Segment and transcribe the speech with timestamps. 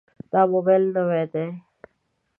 [0.31, 1.45] دا موبایل نوی دی.